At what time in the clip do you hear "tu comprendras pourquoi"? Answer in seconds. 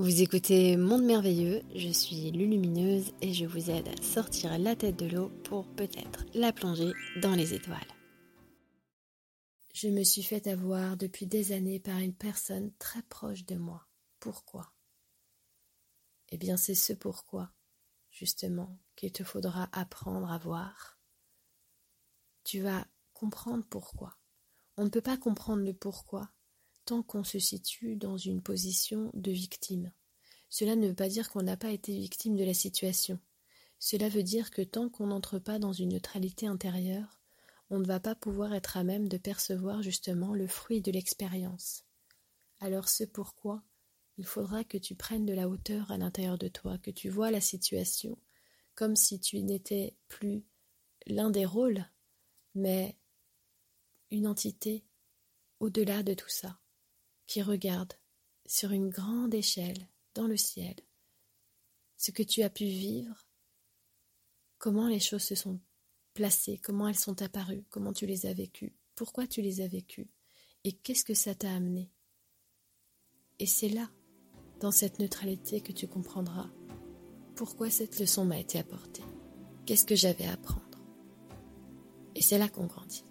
75.72-77.70